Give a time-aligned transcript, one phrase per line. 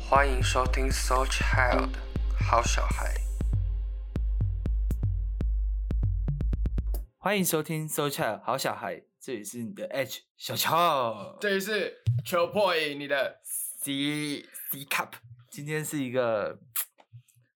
[0.00, 1.90] 欢迎收听《So Child》
[2.38, 3.14] 好小孩。
[7.18, 11.36] 欢迎收听《So Child 好小孩》，这里是你的 H 小乔。
[11.40, 15.12] 这里是求破影，你的 C C Cup。
[15.50, 16.58] 今天是一个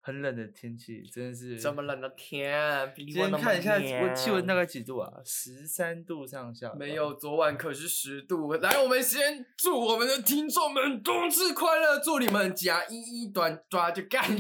[0.07, 3.77] 很冷的天气，真的是这么冷的天，比今天我看一下
[4.15, 5.11] 气温大概几度啊？
[5.25, 6.71] 十三度上下。
[6.79, 8.53] 没有，昨晚可是十度。
[8.53, 14.23] 来，我们先祝我们的听众们冬至快乐，祝你们假一一短抓就干，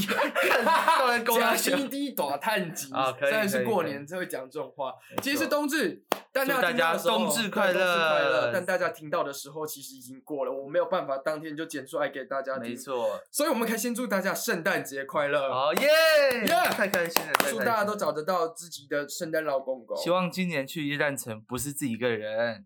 [1.05, 4.93] 然公甲安小一滴短探吉啊可以真的是过年才会讲这种话。
[5.11, 6.01] 没其实是错冬至，
[6.37, 12.69] 但祝大家冬至快对冬至快乐但大家听到的时候，其实已经过了，我没有办法当天就剪出来给大家听。
[12.69, 13.19] 没，错。
[13.31, 15.51] 所以我们可以先祝大家圣诞节快乐。
[15.51, 15.89] 好耶
[16.45, 16.69] ！Yeah！
[16.71, 19.97] 太开心了，祝大家都找得到自己的圣诞老公公。
[19.97, 22.65] 希望今年去耶诞城不是自己一个人。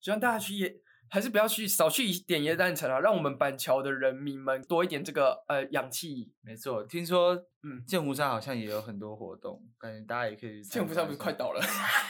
[0.00, 0.74] 希望大家去耶，
[1.08, 6.32] 还是不要去，少去一点耶诞城啊，让我们板桥的人民们多一点这个呃氧气。
[6.42, 10.60] 没错，听说嗯，剑湖山好像也有很多活动，感觉大家也可以。
[10.64, 11.60] 剑湖山不是快倒了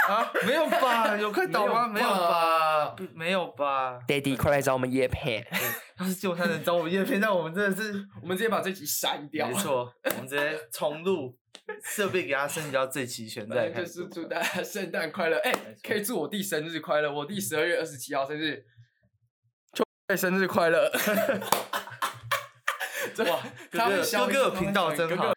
[0.09, 0.33] 啊？
[0.47, 1.15] 没有吧？
[1.19, 1.87] 有快倒吗？
[1.93, 5.47] 没有吧没有吧？？Daddy，快来找我们叶片，
[6.01, 9.47] 要是剑湖山能找我们叶片，那我们真的是 我们直接把这集删掉。
[9.47, 11.37] 没，错，我们直接重录，
[11.85, 15.37] 设备给他升级到最齐全，再来就是祝大家圣诞快乐。
[15.45, 18.65] 哎、可以祝我弟生日快乐，我弟十二月二十七号生日，
[19.75, 19.85] 祝
[20.17, 20.91] 生日快乐。
[23.15, 23.39] 这哇
[23.71, 25.35] 他会哥哥笑哥哥频道真好。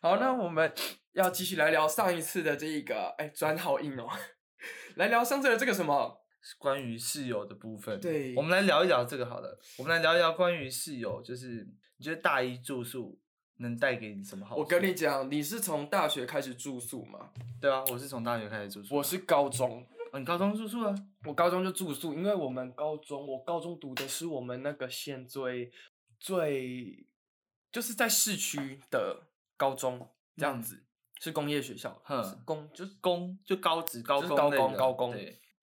[0.00, 0.72] 好，那我们
[1.12, 4.08] 要继续来聊上一次的这一个，哎，转好硬哦，
[4.96, 6.24] 来聊上次的这个什么？
[6.56, 9.58] 关于室友的部分，对我们来聊一聊这个好了。
[9.76, 13.20] 我们来聊一聊关于室友，就是你觉得大一住宿
[13.56, 14.60] 能带给你什么好处？
[14.60, 17.32] 我跟你讲，你是从大学开始住宿吗？
[17.60, 20.94] 对啊，我是从大学开始住宿，我是高中，哦你高中住宿啊？
[21.26, 25.70] 我高中就住宿，因为我们高中，我高中读的是我们那个县最
[26.20, 27.04] 最
[27.72, 29.27] 就是在市区的
[29.58, 30.08] 高中
[30.38, 30.62] 这样嗯。
[30.62, 30.82] 子，
[31.20, 35.14] 是工业学校，哼是工就是工就高职高就是高工高工，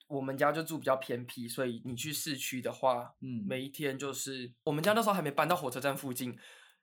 [0.07, 3.43] 我们家就住比较偏僻，所以你去市区的话，嗯。
[3.47, 6.37] 每一天就是我们家那时候还没搬到火车站附近，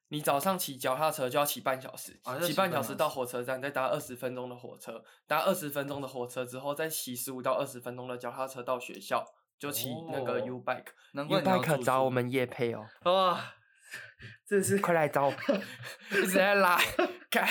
[0.08, 9.24] 你早上骑脚踏车就要骑半小时，啊骑半小时到火车站，再搭二十分钟的火车，搭二十分钟的火车之后，再骑十五到二十分钟的脚踏车到学校，
[9.58, 10.44] 就骑那个哦。
[10.46, 10.86] U bike。
[11.12, 13.54] 难 U 怪你要 bike 找我们夜配哦，哇，
[14.46, 15.34] 这是快来找我，
[16.10, 16.78] 一直在拉，
[17.30, 17.48] 看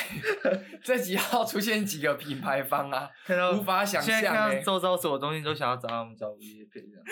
[0.84, 3.10] 这几号出现几个品牌方啊？
[3.26, 7.04] 看到无法想现在看到周遭所有东西都想要找他们找物业配这样。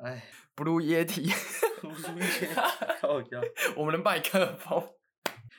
[0.04, 0.24] 哎
[0.56, 1.32] ，Blue Yeti，
[1.84, 2.54] 无物业
[3.00, 3.40] 靠腰，
[3.76, 4.95] 我们的麦克风。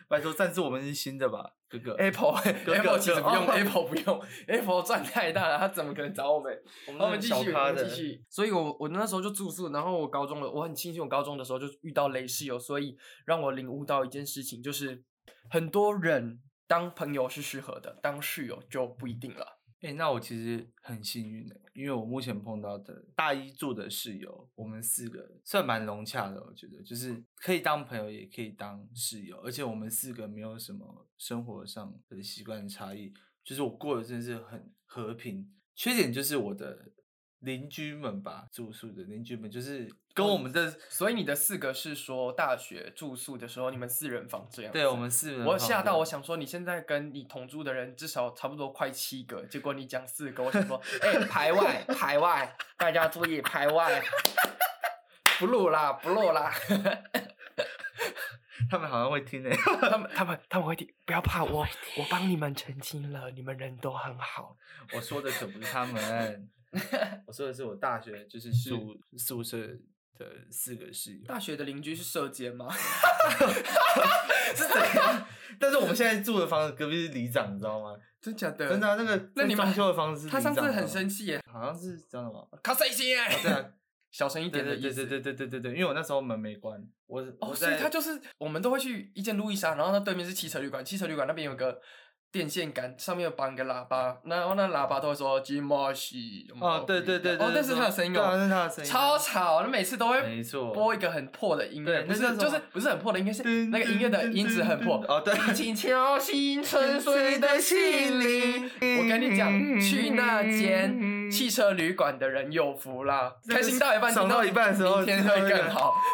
[0.07, 1.93] 拜托赞助我们是新的吧，哥哥。
[1.95, 2.31] Apple
[2.65, 6.57] 哥 Apple 其实不用哦，Apple 不用，Apple 赚太大了，他怎么可能找我们？
[6.99, 8.23] 我们继续，我们继续。
[8.29, 15.03] 所以我我那时候就住宿，然后我高中了我很庆幸我高中的时候就遇到雷室友，所以让我领悟到一件事情，就是
[15.49, 19.56] 很多人当朋友是适合的，当室友就不一定了。
[19.81, 35.53] 哎、那我其实很幸运的，因为我目前碰到的大一住的室友，我们四个算蛮融洽的，我觉得就是可以当朋友，也可以当室友，而且我们四个没有什么生活上的习惯差异，就是我过得真的是很和平。
[35.75, 36.91] 缺点就是我的
[37.39, 44.79] 邻居们吧，住宿的邻居们就是跟我们的，所以你的四个是说大学住宿的时候，你们四人房这样子？
[44.79, 54.01] 对我们四人我吓到，我想说你现在跟你同住的人至少差不多快七个，结果你讲四个，我想说， 哎、排外排外，大家注意排外，
[55.39, 56.51] 不录啦不录啦，
[58.69, 61.65] 他们好像会听诶、 他们他们他们会听，不要怕我，
[61.97, 64.57] 我帮你们澄清了，你们人都很好。
[64.93, 66.49] 我说的可不是他们，
[67.25, 69.57] 我说的是我大学就是是宿宿舍
[70.17, 71.25] 的四个室友。
[71.25, 72.67] 大学的邻居是射箭吗？
[74.55, 75.27] 是怎样？
[75.59, 77.95] 但是我们现在住的房子隔壁是里长，你知道吗？
[78.21, 78.69] 真假的？
[78.69, 82.45] 真的啊、那个那你们装修的房子是他上次很生气耶，好像是这样的吗？
[82.63, 83.29] 卡谁心哎？
[83.41, 83.65] 对啊，
[84.11, 85.05] 小声一对点的意思。
[85.05, 91.79] 对对对对对对对，因为我那时候门没关，我哦，我所以他就是我们都会去一间路易莎，然后那对面是汽车旅馆，汽车旅馆那边有个
[92.31, 96.45] 电线杆，上面有绑一个喇叭，然后那喇叭都会说金毛西。
[96.59, 105.03] 哦，对对对对，哦，那是他的声音对啊，那哦，是他的声音，超吵，那每次都会没错，播一个很破的音乐，不是就是不是很破的音乐，是那个音乐的音质很破。
[105.07, 108.69] 哦，对，轻敲醒沉睡的心灵。
[108.99, 115.95] 我跟你讲，去那间汽车旅馆的人有福啦，开心到一半，爽到一半的时候明天会更好。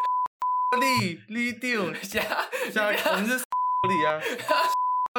[0.99, 2.19] 力力丢， 下
[2.71, 4.19] 下我们是里啊，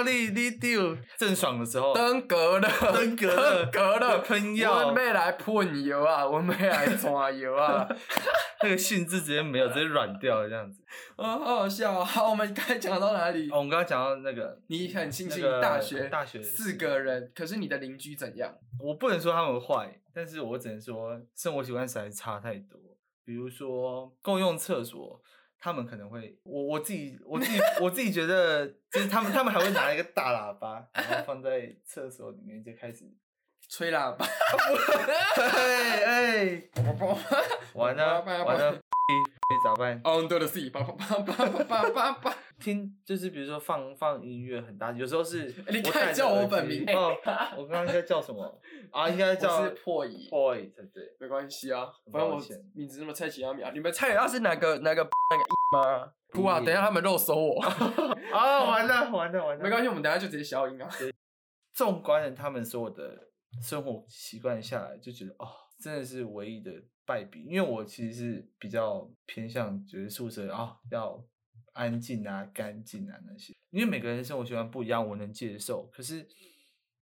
[0.03, 7.87] 你你丢郑爽的时候，登革热，登革热登革热，喷药我们要来喷油啊， 我们要来抓油啊，
[8.65, 10.83] 那个性质直接没有，直接软掉了这样子。
[11.15, 12.05] 啊，好好笑哦。
[12.05, 13.59] 好，我们刚才讲到哪里哦，？
[13.59, 18.53] 我们刚刚讲到那个，你很庆幸那个大学大学四个人，可是你的邻居怎样？
[18.81, 22.81] 我不能说他们坏，但是我只能说生活习惯实在差太多。
[23.25, 25.23] 比如说共用厕所，
[25.65, 33.11] 他们可能会，我我自己我自己我自己觉得，就是他们他们还会拿一个大喇叭，然后放在厕所里面就开始，
[33.71, 34.27] 吹喇叭，
[35.41, 36.63] 哎哎，
[37.73, 38.79] 完了完了，
[39.65, 39.99] 咋办？
[40.05, 42.37] Under the sea，叭叭叭叭叭叭叭。
[42.61, 47.15] 听就是比如说放放音乐很大，有时候是你看叫我本名哦，
[47.59, 48.61] 我刚刚应该叫什么
[48.93, 49.09] 啊？
[49.09, 51.03] 应该叫我是破译 Point 对。
[51.19, 52.41] 没关系啊，反正我
[52.75, 56.13] 名字那么蔡奇亚米啊，你们猜得到是哪个哪个那个吗？
[56.31, 57.63] 不啊，等一下他们肉搜我，
[58.33, 59.63] 啊， 完了完了完了！
[59.63, 60.89] 没关系，我们等一下就直接消音啊。
[61.73, 63.31] 纵观了他们所有的
[63.63, 65.49] 生活习惯下来，就觉得哦，
[65.81, 66.73] 真的是唯一的
[67.05, 67.45] 败笔。
[67.45, 71.25] 因为我其实是比较偏向觉得宿舍啊、要
[71.73, 75.89] 安静啊、干净啊那些，因为每个人生活习惯不一样，我能接受。
[75.93, 76.27] 可是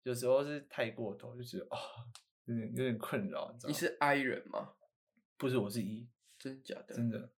[0.03, 1.77] 有时候是太过头，就觉得哦，
[2.45, 3.53] 有点有点困扰。
[3.67, 4.73] 你是 I 人吗？
[5.37, 6.95] 不是我是一，真假的？
[6.95, 7.29] 真的。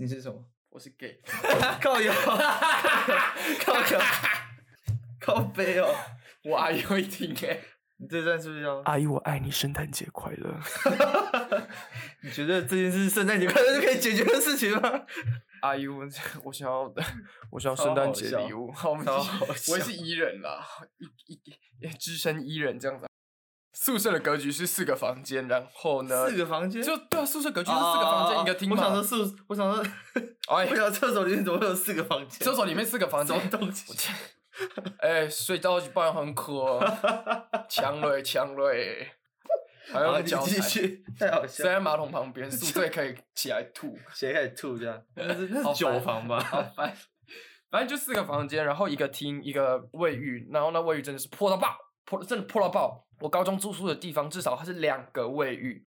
[0.00, 0.44] 你是什么？
[0.70, 1.20] 我是 gay。
[1.82, 2.14] 靠腰，
[3.66, 4.00] 靠腰，
[5.20, 5.92] 靠背哦。
[6.44, 7.58] 我阿姨会听哎。
[7.96, 8.76] 你这段是不是要？
[8.84, 10.54] 阿姨，我爱你，圣诞节快乐。
[12.22, 15.04] 你觉得这件事圣诞节快乐就可以解决的事情吗？
[15.62, 16.04] 阿姨，我
[16.44, 17.02] 我想要的，
[17.50, 18.70] 我想要圣诞节礼物。
[18.70, 20.64] 好，我们超继续我也是伊人啦，
[21.26, 21.40] 一一
[21.80, 23.07] 一资深 E 人这样子啊。
[23.80, 28.76] 宿舍的格局是四个房间，然后呢，四个房间，就对啊，宿舍格局是四个房间一个厅嘛。
[28.76, 29.84] 我想说宿，我想说，
[30.48, 32.40] 哎我想厕所里面怎么会有四个房间？
[32.40, 34.10] 厕所里面四个房间什么，东西？
[34.98, 36.80] 哎、睡到一半很渴，
[37.68, 39.12] 呛嘞呛嘞，
[39.92, 41.48] 还有脚踩，继续，太好笑了。
[41.48, 43.96] 塞在马桶旁边， 宿醉可以起来吐。
[44.12, 45.00] 谁可以吐这样？
[45.14, 46.40] 那是那是酒房吧？
[46.40, 46.92] 好烦。
[47.70, 53.04] 反正就四个房间，然后一个厅，一个卫浴，然后那卫浴真的是破到爆，破真的破到爆。
[53.20, 55.86] 我高中住宿的地方至少它是两个卫浴，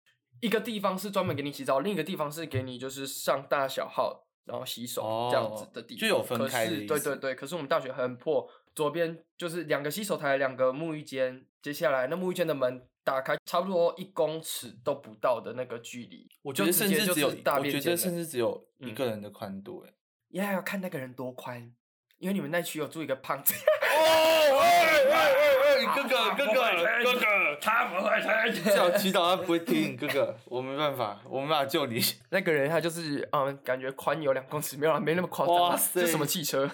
[0.42, 17.34] 一个地方是专门给你洗澡，另一个地方是给你就是上大小号，然后洗手、这样子的地方，哦就有分可是开的对对对，可是我们大学很破，左边就是两个洗手台，两个沐浴间，接下来那沐浴间的门打开，差不多一公尺都不到的那个距离，我觉得甚至只有我
[17.64, 19.94] 觉得甚至只有一嗯个人的宽度，哎。
[20.30, 21.72] 也要看那个人多宽，
[22.18, 23.54] 因为你们那区有住一个胖子。
[23.54, 24.68] 哦，哎
[25.12, 26.53] 哎哎，哥哥哥哥
[27.03, 28.63] 哥哥，他不会听。
[28.63, 32.00] 最好祈祷他不会听，哥哥， 我没办法，我没办法救你。
[32.30, 35.62] 那个人他就是嗯，感觉宽有两公尺，没有啦，没那么夸张啦。
[35.62, 36.69] 哇塞这什么汽车？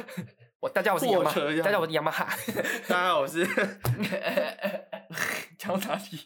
[0.60, 1.24] 我大家我是雅马
[1.62, 2.26] 大家我是雅马哈。
[2.88, 3.44] 大家好，我是
[5.58, 6.20] 讲到哪里？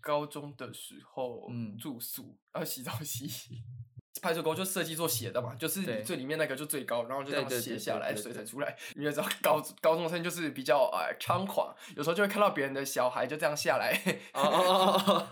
[0.00, 3.62] 高中的时候，嗯住宿要洗澡洗洗。
[4.22, 8.76] 排水沟就设计做斜的嘛，就是最里面那个就最高，然后就这样斜下来，水才出来。
[8.94, 14.00] 你也知道高高中生就是比较呃猖狂，有时候就会看到别人的小孩就这样下来，
[14.32, 15.26] 哦哦哦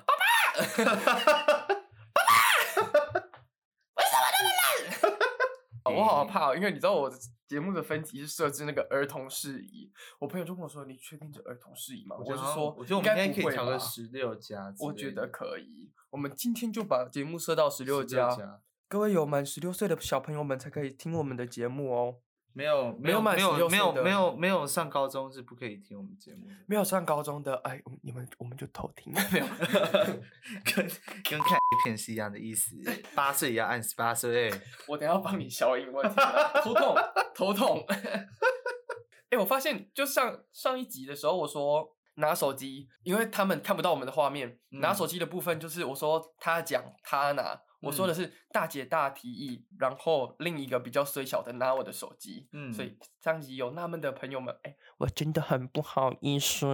[5.84, 7.16] 哦，我好怕、哦，因为你知道我的
[7.46, 15.90] 节目的分级是设置那个儿童事宜，我朋友就跟我说：“你确定这儿童事宜吗？”我觉得好像就说：“我觉得我们可以调个十六加，我觉得可以。
[16.10, 18.60] 我们今天就把节目设到十六16加，加，
[18.90, 22.16] 各位有满十六岁的小朋友们才可以听我们的节目哦。
[22.52, 29.46] 没有没有满有没有16没有没有没有上高中是不可以听我们节目的，没有上高中的，哎，你们我们就偷听， 没有。
[30.74, 30.90] 跟
[31.22, 32.74] 跟看 A 片是一样的意思，
[33.14, 34.50] 八岁也要按十八岁。
[34.88, 36.96] 我等下帮你消音，我的天啊头痛，
[37.32, 37.84] 头痛。
[39.30, 52.48] 哎、我发现就上上一集的时候，我说拿手机，因为他们看不到我们的画面，拿嗯手机的部分就是我说他讲他拿，我说的是大姐大提议，然后另一个比较虽小的拿我的手机。
[52.52, 56.66] 嗯所以上一集有纳闷的朋友们，哎、我真的很不好意思。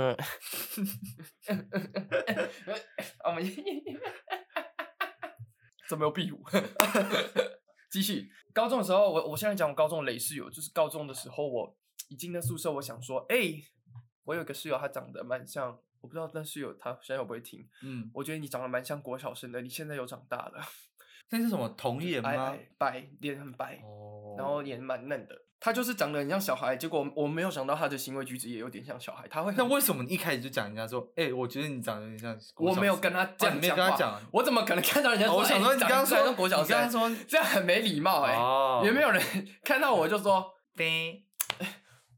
[3.25, 3.45] 我们
[5.89, 6.43] 怎么有壁虎？
[7.89, 13.37] 继续，高中的时候，我我现在讲我高中的雷室友，就是高中的时候，我一进那宿舍，我想说，哎、
[14.25, 15.71] 我有个室友，他长得蛮像，
[16.01, 20.61] 我不知道那室友他现在会不会听，嗯，我觉得你长得蛮像国小生的，你现在有长大了，
[21.31, 22.55] 那是什么童颜吗？
[22.79, 25.35] 白脸很白，哦然后脸蛮嫩的。
[25.59, 29.27] 他就是长得很像小孩，结果我没有想到他的行为举止也有点像小孩。
[29.29, 35.35] 他会那为什么你一开始就讲人家说，哎、我觉得你长得有点像我没有跟他这样哦没有跟他讲我怎么可能看到人家说？
[35.35, 39.21] 哦我想说你刚刚说像国小生，这样很没礼貌哎、哦有没有人
[39.65, 40.53] 看到我就说？
[40.77, 41.25] 呗？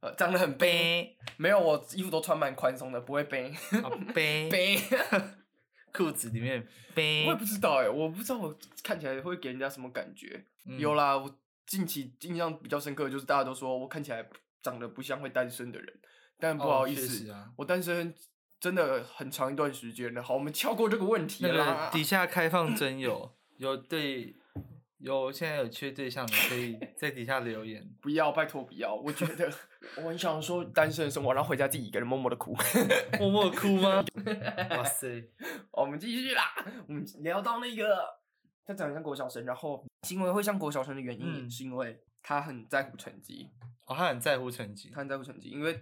[0.00, 4.78] 呃，长得很背，没有，我衣服都穿蛮宽松的，不会背啊背背。
[5.92, 6.66] 裤子里面
[6.96, 10.44] 我也不知道哎，我不知道我看起来会给人家什么感觉。
[10.66, 14.26] 嗯有啦，我近期印象比较深刻的就是大家都说我看起来
[14.62, 15.98] 长得不像会单身的人，
[16.38, 18.14] 但不哦好意思，我单身
[18.60, 20.22] 真的很长一段时间了。
[20.22, 21.90] 好，我们跳过这个问题那啦。
[21.92, 24.34] 底下开放真友，有对
[24.98, 27.88] 有现在有缺对象的，可以 在底下留言。
[28.00, 28.94] 不要，拜托不要！
[28.94, 29.50] 我觉得
[29.96, 32.56] 我很想说单身的生活，然后回家自己一个人默默的哭。
[33.18, 34.04] 默默哭吗？
[34.70, 35.30] 哇塞，
[35.70, 36.42] 我们继续啦，
[36.88, 38.04] 我们聊到那个
[38.66, 43.48] 他长得像国小生，然后行为会像郭小生的原因，嗯是因为他很在乎成绩，
[43.86, 44.98] 哦，他很在乎成绩他。
[45.00, 45.80] 很在乎成绩，因为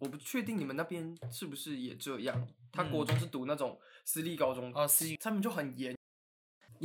[0.00, 2.48] 我不确定你们那边是不是也这样。
[2.72, 5.94] 他国中是读那种私立高中，啊私立他们就很严。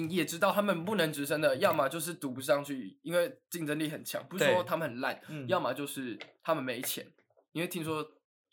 [0.04, 4.24] 你也知道，他们不能直升的，要么就是读不上去，因为竞争力很强。
[4.30, 7.06] 不是说他们很烂，嗯要么就是他们没钱。
[7.54, 7.98] 因为听说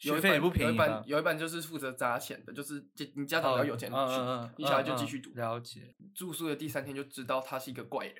[0.01, 5.31] 有一学费也不班有一班吧有一班就是负责砸钱的，就是家你家长比较有钱，嗯嗯嗯你小孩就继续读。
[5.35, 5.95] 了解。
[6.15, 8.15] 住宿的第三天就知道他是一个怪人，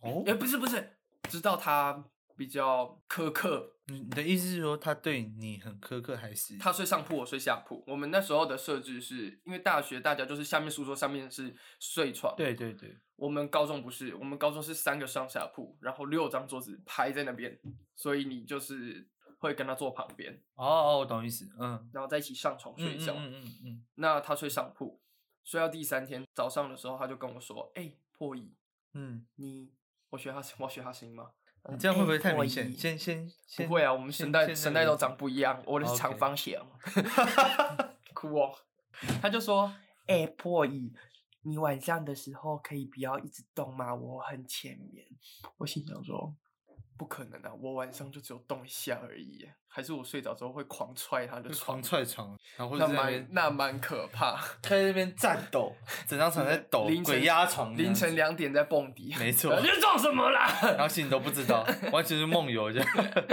[0.00, 0.96] 哦哎、不是不是，
[1.28, 2.04] 知道他
[2.42, 3.76] 比较苛刻。
[3.86, 7.84] 你你的意思是说他对你很苛刻，还是他睡上铺，我睡下铺。
[7.86, 12.34] 我们那时候的设置是因为大学大家就是下面书桌，上面是睡床。
[12.36, 17.56] 对对对，我们高中不是，我们高中是三个上下铺，然后六张桌子排在那边，
[17.94, 19.08] 所以你就是
[19.38, 23.14] 会跟他坐旁边，哦哦，我懂意思，嗯，然后在一起上床睡觉。
[23.14, 25.00] 嗯嗯嗯嗯那他睡上铺，
[25.44, 28.52] 睡到第三天早上的时候，他就跟我说：“哎、破译，
[28.94, 29.72] 嗯你
[30.10, 31.30] 我学他我学他声音吗？”
[31.64, 32.72] 嗯，你这样会不会太破明显？
[32.72, 36.58] 先先先不会啊，我们先声带先声带都长不一样，我的是长方形。
[38.14, 38.52] 哭哦，
[39.22, 39.72] 他就说
[40.06, 40.92] ：“哎、破译，
[41.42, 43.94] 你晚上的时候可以不要一直动吗？
[43.94, 45.06] 我很浅眠。”
[45.58, 46.34] 我心想说
[47.02, 54.36] ：“不可能啊，我晚上就只有动一下而已耶，还是我睡着之后会狂踹他的床狂，踹床，然后那蛮那蛮可怕。
[54.62, 55.74] 他 在那边战斗，
[56.06, 60.46] 整张床在抖，凌晨鬼压床凌，晨两点在蹦迪，没 错你在做什么啦？
[60.62, 62.88] 然后其实你都不知道，完全是梦游这样。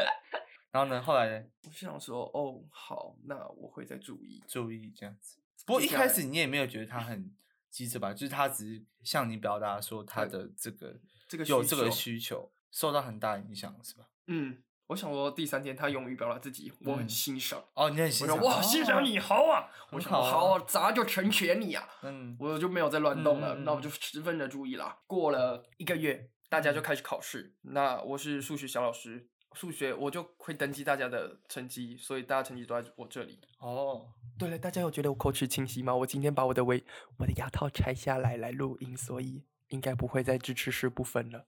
[0.73, 5.37] 然后呢，后来呢我心想说：“哦，好，那我会再注意。”注意这样子。
[5.67, 7.31] 不过一开始你也没有觉得他很
[7.69, 8.11] 机智吧？
[8.13, 10.95] 就是他只是向你表达说他的这个
[11.27, 14.05] 这个有这个需求，受到很大影响是吧？
[14.27, 14.57] 嗯，
[14.87, 17.63] 我想说第三天他勇于表达自己，我很嗯欣赏。
[17.73, 19.69] 哦，你很我欣赏，说哇，欣赏哦，你好啊！
[19.91, 21.87] 我很好好啊，砸就成全你啊！
[22.03, 24.99] 嗯，我就没有再乱动了，那我就十分的注意了。
[25.07, 27.55] 过了一个月，大家就开始考试。
[27.61, 33.39] 那我是数学小老师，数学我就会登记大家的成绩，所以大家成绩都在我这里。
[33.59, 34.07] 哦，
[34.37, 35.95] 对了，大家有觉得我口齿清晰吗？
[35.95, 36.83] 我今天把我的微
[37.17, 41.47] 我的牙套拆下来来录音，所以应该不会再支持式部分了。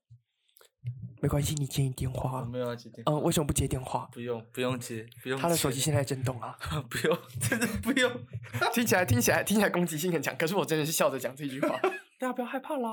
[1.22, 2.44] 没关系，你接你电我话。
[2.46, 4.10] 没有要接电嗯，为什么不接电话？
[4.12, 5.42] 不用不用接，不用接。
[5.42, 6.58] 他的手机现在震动啊，
[6.90, 8.12] 不用，真的不用。
[8.74, 11.80] 听起来听起来听起来攻击性很强，可是我真的是笑着讲这句话，
[12.18, 12.90] 大家不要害怕啦。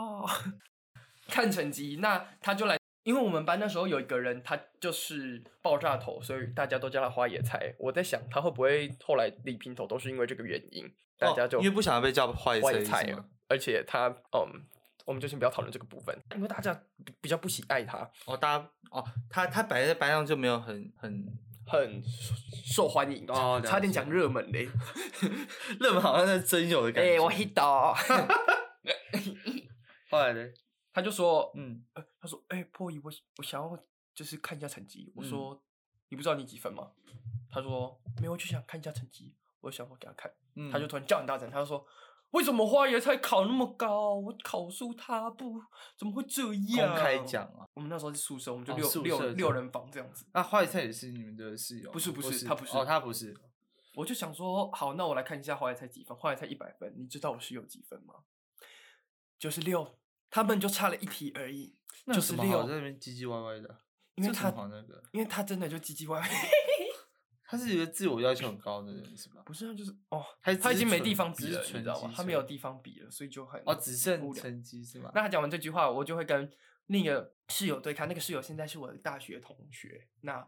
[1.26, 7.74] 看成绩，那他就来，因为我们班那时候有一个人，他就是爆炸头，所以大家都叫他花野菜。
[7.78, 10.84] 我在想，他会不会后来理平头都是因为这个原因，
[11.18, 13.14] 大家就哦因为不想要被叫花野菜，
[13.48, 14.62] 而且他嗯，
[15.08, 21.24] 我们就先不要讨论这个部分，因为大家比比较不喜爱他，哦，大家哦，他他摆在班上就没有很很
[21.66, 22.02] 很
[22.66, 24.68] 受欢迎，哦差点讲热门嘞。
[25.80, 27.20] 热门，好像在真有的感哎、觉。
[27.20, 27.94] 我 hit 到。
[30.10, 30.46] 后来呢？
[30.92, 33.82] 他就说，嗯，呃，他说，哎、破译，我我想要
[34.14, 35.10] 就是看一下成绩。
[35.16, 35.64] 我嗯说，
[36.10, 36.90] 你不知道你几分吗？
[37.50, 39.34] 他说，没有，我就想看一下成绩。
[39.60, 41.84] 我想我给他看，嗯他就突然叫很大声，他就说，
[42.32, 44.14] 为什么花椰菜考那么高？
[44.14, 45.60] 我考输他不，
[45.96, 46.94] 怎么会这样？
[46.94, 47.66] 公开讲啊。
[47.74, 50.26] 我们那时候是宿舍，我们就哦六、六六人房这样子。
[50.34, 51.90] 那花椰菜也是你们的室友？
[51.90, 53.34] 不是不是是，他不是哦，他不是。
[53.94, 56.16] 我就想说，好，那我来看一下花椰菜几分。
[56.16, 58.14] 花椰菜一百分，你知道我室友几分吗？
[59.38, 59.98] 九十六，
[60.30, 63.80] 他们就差了一题而已，那有什么九十六在那边唧唧歪歪的？
[64.16, 66.28] 因为他那个，因为他真的就唧唧歪歪。
[67.50, 69.40] 他是一个自我要求很高的人，是吧？
[69.46, 72.12] 不是他，就是哦，还是只是他已经没地方比了，你知道吗？
[72.14, 75.10] 他没有地方比了，所以就很哦，只剩无成绩是吗？
[75.14, 76.52] 那他讲完这句话，我就会跟
[76.88, 80.06] 另一个室友对看，那个室友现在是我的大学同学。
[80.20, 80.46] 那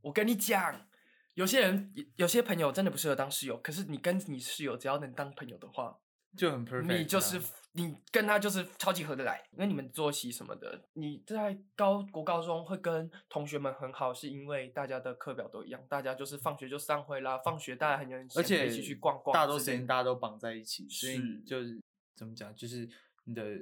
[0.00, 0.86] 我跟你讲，
[1.34, 5.98] 有些人有些朋友真的不适合当室友，可是你跟你室友只要能当朋友的话，
[6.36, 7.42] 就很 perfect，啊你就是
[7.76, 21.78] 你跟他就是超级合得来，因为你们作息什么的，你在高国高中会跟同学们很好，是因为大家的课表都一样，大家就是放学就散会啦，放学大家很有而且一起去逛逛大多时间大家都绑在一起，所以就是
[22.14, 22.88] 怎么讲，就是
[23.24, 23.60] 你的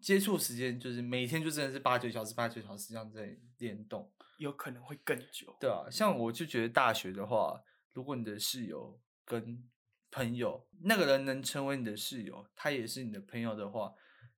[0.00, 5.56] 接触时间就是每天就真的是八九小时、八九小时这样在联动，有可能会更久。
[5.60, 9.62] 对啊，像我就觉得大学的话，如果你的室友跟
[10.10, 13.92] 朋友那个人能成为你的室友，他也是你的朋友的话，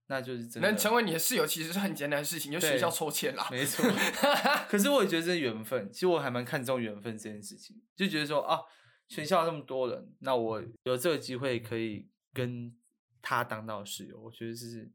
[0.07, 3.49] 那就是真的能成为你的室友其实是很简单的事情，就学校抽签啦。
[3.50, 3.85] 没错。
[4.69, 8.61] 可是我也觉得这是缘分，其实我还蛮看重缘分这件事情，就觉得说啊，
[9.09, 12.75] 全校那么多人，那我有这个机会可以跟
[13.23, 14.91] 他当到室友，我觉得是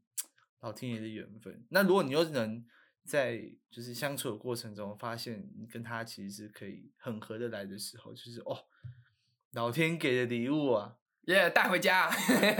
[0.60, 1.64] 老天爷的缘分。
[1.70, 2.64] 那如果你又能
[3.04, 3.40] 在
[3.70, 8.58] 就是相处的过程中，发现你跟他其实是可以很合得来的时候，就是哦，
[9.56, 10.96] 老天给的礼物啊！
[11.28, 12.10] 耶，带回家。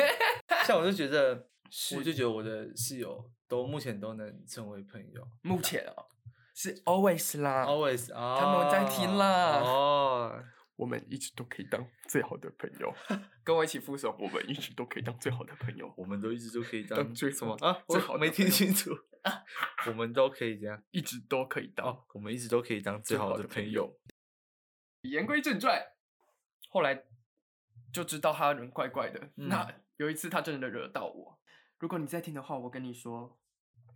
[0.64, 1.46] 像我就觉得，
[1.94, 5.28] 我就觉得我的室友都目前都能成为朋友。
[5.42, 6.06] 目前哦，
[6.54, 10.42] 是 always 啦 Always 啊，他们在听啦哦，
[10.76, 12.90] 我们一直都可以当最好的朋友，
[13.44, 17.78] 跟我一起副手，我们一直都可以当最好的朋友，我们都一直都可以当当最好什么啊？
[17.88, 18.90] 最我没听清楚。
[19.86, 21.88] 我们都可以这样一直都可以当。
[21.88, 23.94] 哦，我们一直都可以当最好的朋友。。
[25.02, 25.80] 言归正传，
[26.68, 27.04] 后来
[27.92, 29.30] 就知道他人怪怪的。
[29.36, 31.40] 嗯那有一次他真的惹到我。
[31.78, 33.38] 如果你在听的话，我跟你说，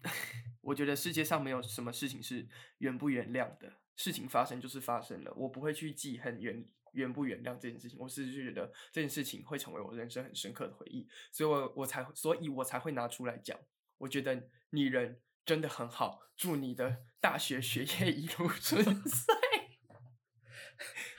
[0.63, 2.49] 我觉得世界上没有什么事情是
[2.79, 7.99] 原不原谅的，事情发生就是发生了，我不会去记恨原原不原谅这件事情。
[7.99, 13.59] 我是觉得这件事情会成为我人生很深刻的回忆，所以我我才所以我才会拿出来讲。
[13.99, 19.35] 我觉得你人真的很好，祝你的大学学业一路 顺遂。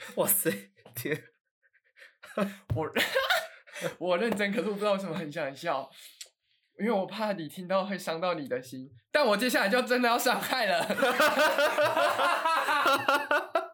[0.17, 1.30] 哇塞，天！
[2.75, 2.91] 我
[3.97, 5.89] 我认真，可是我不知道为什么很想笑，
[6.79, 8.89] 因为我怕你听到会伤到你的心。
[9.11, 10.85] 但我接下来就真的要伤害了。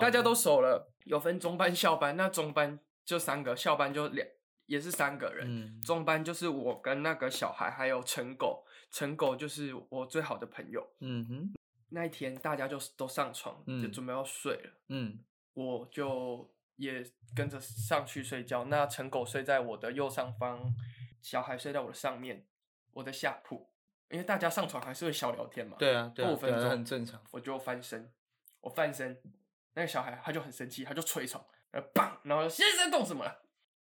[0.00, 4.26] 大家都熟了，有分中班、校班，那中班就三个，校班就两，
[4.66, 5.46] 也是三个人。
[5.48, 10.86] 嗯中班就是我跟那个小孩，还有陈狗，陈狗就是我最好的朋友。
[11.00, 11.54] 嗯哼，
[11.90, 14.70] 那一天大家就都上床，就嗯准备要睡了。
[14.88, 15.20] 嗯
[15.54, 17.04] 我就也
[17.34, 18.64] 跟着上去睡觉。
[18.64, 20.74] 那成狗睡在我的右上方，
[21.20, 22.46] 小孩睡在我的上面，
[22.92, 23.70] 我的下铺。
[24.10, 27.18] 因为大家上床还是会小聊天嘛，对啊，对啊，五分钟很正常。
[27.30, 28.12] 我就翻身，
[28.60, 29.18] 我翻身，
[29.72, 33.24] 那个小孩他就很生气，他就捶床，然后砰，然后现在在动什么？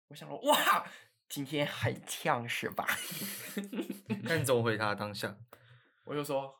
[0.06, 0.86] 我想说哇，
[1.28, 2.86] 今天很呛是吧？
[4.22, 5.36] 那你怎么回他当下？
[6.06, 6.59] 我就说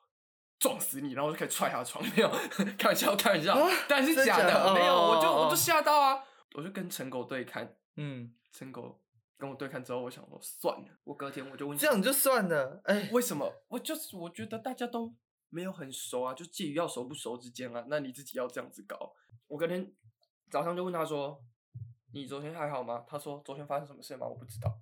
[0.60, 2.30] 撞死你，然后我就开始踹他的床， 没有
[2.78, 3.56] 开玩笑，开玩笑，
[3.88, 6.22] 但是假假的，的没有，我就我就吓到啊，
[6.54, 9.00] 我就跟陈狗对看，嗯，陈狗
[9.38, 12.80] 跟我对看之后，我想说算了，我隔天我就问这样就算了。
[12.84, 13.50] 哎，为什么？
[13.68, 15.12] 我就是我觉得大家都
[15.48, 19.14] 没有很熟啊，就介于要熟不熟之间啊，那你自己要这样子搞。
[19.48, 19.92] 我隔天
[20.50, 21.42] 早上就问他说
[22.12, 24.26] ：“你昨天还好吗？”他说：“昨天发生什么事吗？
[24.26, 24.78] 我不知道。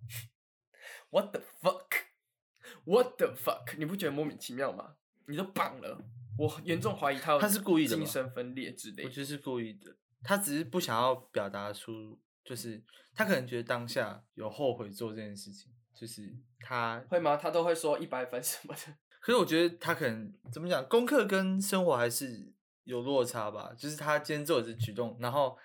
[1.10, 3.76] ”What the fuck？What the fuck？
[3.78, 4.96] 你不觉得莫名其妙吗？
[5.28, 6.02] 你都绑了，
[6.38, 9.04] 我严重怀疑他有他是故意的吧精神分裂之类的。
[9.04, 12.82] 我觉得是故意的，他只是不想要表达出，就是
[13.14, 17.36] 他可能觉得当下有后悔做这件事情，就是他会吗？
[17.36, 18.80] 他都会说一百分什么的。
[19.20, 22.52] 可是我觉得他可能怎么讲，功课跟生活还是
[22.84, 23.74] 有落差吧。
[23.76, 25.58] 就是他今天做的这举动，然后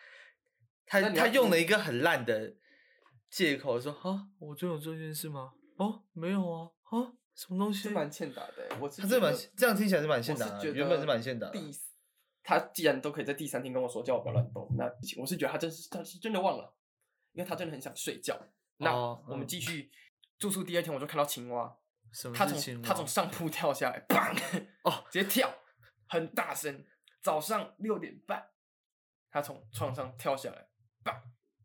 [0.85, 2.55] 他那你要他用了一个很烂的
[3.29, 5.53] 借口说啊，我真有这件事吗？
[5.77, 7.83] 哦，没有啊，啊，什么东西？
[7.83, 11.79] 是蛮欠打的欸、我这蛮这样听起来是蛮欠打的原本是蛮欠打的第
[12.43, 14.85] 他既然都可以在第三天跟我说叫我不要乱动，那
[15.17, 16.75] 我是觉得他真是他是真的忘了，
[17.31, 18.39] 因为他真的很想睡觉。
[18.77, 19.91] 那哦我们嗯继续
[20.37, 21.77] 住宿第二天，我就看到青蛙，
[22.11, 22.45] 什么他？
[22.45, 25.53] 从他从上铺跳下来，砰，哦，直接跳，
[26.07, 26.85] 很大声。
[27.21, 28.49] 早上六点半，
[29.31, 30.67] 他从床上跳下来，
[31.05, 31.17] 砰！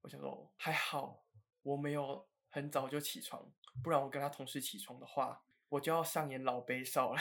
[0.03, 1.27] 我想说还好
[1.63, 3.45] 我没有很早就起床，
[3.83, 7.21] 不然我跟他同时起床的话，我就要上演老悲少了。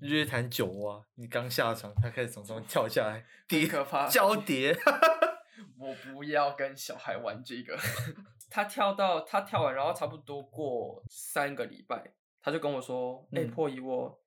[0.00, 4.76] 日月潭酒蛙，你刚下床，他开始从上面跳下来， 叠可怕交叠，
[5.78, 7.78] 我不要跟小孩玩这个。
[8.50, 14.20] 他跳到他跳完，然后差不多过三个礼拜，他就跟我说：“哎、嗯破姨，我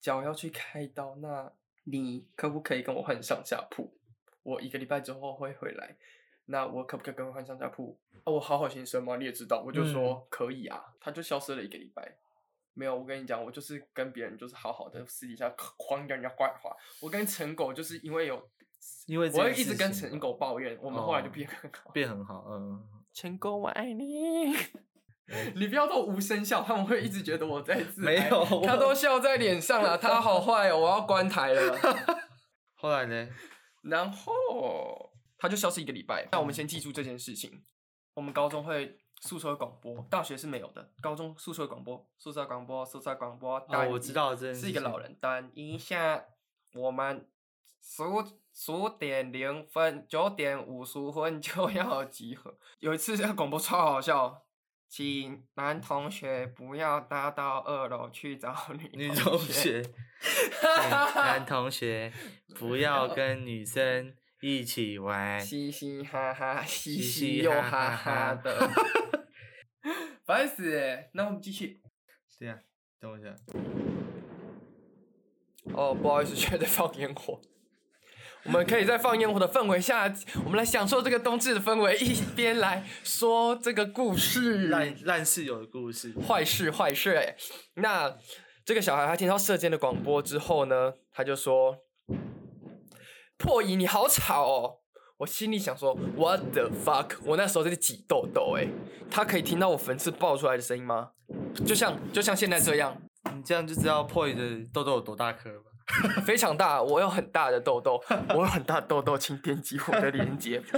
[0.00, 1.50] 脚要去开刀，那
[1.84, 3.96] 你可不可以跟我换上下铺？
[4.42, 5.96] 我一个礼拜之后会回来，
[6.44, 7.98] 那我可不可以跟我换上下铺？
[8.24, 10.94] 啊，我好好先生嘛，你也知道，我就说、可以啊。
[11.00, 12.18] 他就消失了一个礼拜。
[12.74, 16.74] 没有，我跟你讲，我就是跟别人就是好好的私底下狂讲人家坏话。
[17.00, 18.50] 我跟陈狗就是因为有
[19.06, 21.90] 因为我会一直跟陈狗抱怨，我们后来就哦变很好。
[21.92, 22.82] 变很好，嗯，
[23.12, 24.54] 陈狗，我爱你。
[25.54, 31.78] 你不要都无声笑，他们会一直觉得我在自没有他都笑在脸上了，他好坏哦，我要关台了。
[32.74, 33.28] 后来呢？
[33.84, 36.28] 然后他就消失一个礼拜。
[36.32, 37.62] 那我们先记住这件事情，
[38.14, 40.86] 我们高中会宿舍广播，大学是没有的。
[41.00, 43.56] 高中宿舍广播，宿舍广播，宿舍广播。
[43.70, 45.16] 哦，我知道这是一个老人。
[45.18, 46.22] 等一下，
[46.74, 47.26] 我们
[47.80, 48.02] 十
[48.52, 52.54] 十点零分，九点五十分就要集合。
[52.80, 54.42] 有一次这个广播超好笑，
[54.90, 59.82] 请男同学不要搭到二楼去找女女同学。
[61.16, 62.12] 男同学
[62.54, 65.40] 不要跟女生一起玩。
[65.40, 68.70] 嘻嘻哈哈，嘻嘻又哈哈的。
[70.26, 71.00] 烦死！
[71.12, 71.82] 那我们继续。
[72.38, 72.58] 对呀，
[72.98, 73.34] 等我一下。
[75.74, 77.40] 哦，不好意思，却在放烟火。
[78.44, 80.12] 我们可以在放烟火的氛围下，
[80.44, 84.68] 我们来享受这个冬至的氛围，一边来说这个故事。
[84.68, 87.36] 烂烂室友的故事，坏事坏事哎。
[87.74, 88.16] 那
[88.64, 91.78] 这个小孩他听到射箭的广播之后呢，他就说
[93.38, 94.80] ：“破译你好吵哦。”
[95.16, 97.18] 我心里想说，What the fuck！
[97.24, 98.66] 我那时候在挤痘痘，哎，
[99.08, 101.12] 他可以听到我粉刺爆出来的声音吗？
[101.64, 103.00] 就像就像现在这样，
[103.32, 105.70] 你这样就知道破译的痘痘有多大颗吧？
[106.26, 108.02] 非常大，我有很大的痘痘，
[108.34, 110.60] 我有很大的痘痘，请点击我的链接。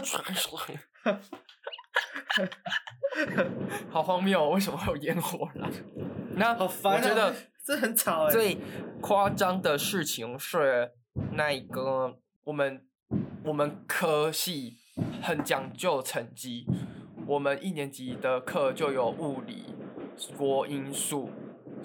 [3.88, 5.66] 好荒谬，为什么会有烟火啦？
[6.34, 8.28] 那好烦，我觉得这很吵。
[8.28, 8.58] 最
[9.00, 10.92] 夸张的事情是
[11.32, 12.82] 那一个我们。
[13.46, 14.78] 我们科系
[15.22, 16.66] 很讲究成绩，
[17.28, 19.66] 我们一年级的课就有物理、
[20.36, 21.30] 国英数，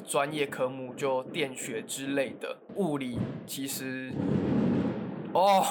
[0.04, 2.58] 专业科目就电学之类的。
[2.78, 4.12] 物理其实，
[5.36, 5.64] 哦，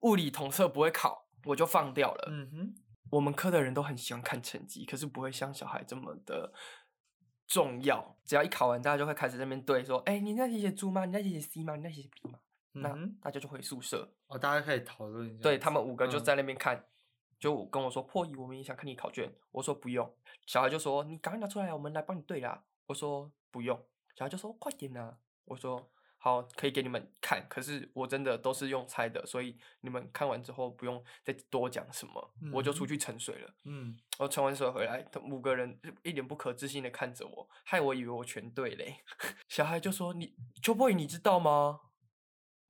[0.00, 2.28] 物理统测不会考，我就放掉了。
[2.28, 2.74] 嗯哼，
[3.12, 6.52] 我们科的人都很喜欢看成绩，可是不会像小孩这么的
[7.46, 8.16] 重要。
[8.24, 11.04] 只要一考完，大家就会开始在那边对说：“哎，你那写写猪吗？
[11.04, 11.76] 你那写写 C 吗？
[11.76, 12.40] 你那写写 B 吗？”
[12.72, 12.88] 那
[13.20, 15.42] 大家就回宿舍哦，大家可以讨论一下。
[15.42, 16.84] 对他们五个就在那边看，
[17.38, 19.32] 就跟我说破译，我们也想看你考卷。
[19.50, 20.14] 我说不用，
[20.46, 22.64] 小孩就说你赶快拿出来，我们来帮你对啦。
[22.86, 23.76] 我说不用，
[24.14, 25.16] 小孩就说快点呐。
[25.46, 33.54] 我说好，可以给你们看，可是我真的都是用猜的，所以你们看完之后不用再多讲什么，我就出去沉水了。
[33.64, 38.98] 嗯，我沉完水回来，五个人一脸不可置信的看着我，害我以为我全对嘞。
[39.48, 41.80] 小孩就说你秋波，你知道吗？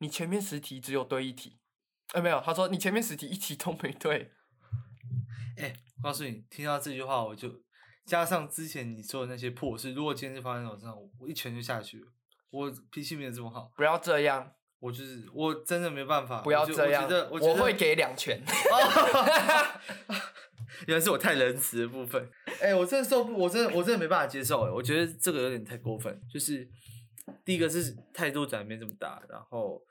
[0.01, 1.59] 你前面十题只有对一题，
[2.13, 4.33] 哎，没有，他说你前面十题一题都没对。
[5.59, 7.63] 哎，我告诉你，听到这句话，我就
[8.07, 12.07] 加上之前你说的那些破事，如果今天是发生在我身上，我一拳就下去了。
[12.51, 14.51] 我脾气没有这么好，不要这样。
[14.79, 17.07] 我就是我真的没办法，不要这样。
[17.31, 18.43] 我会给两拳。
[20.87, 22.27] 原来是我太仁慈的部分。
[22.63, 24.63] 哎，我真的受不，我真的我真的没办法接受。
[24.63, 26.19] 哎，我觉得这个有点太过分。
[26.33, 26.67] 就是
[27.45, 29.83] 第一个是态度转变这么大，然后。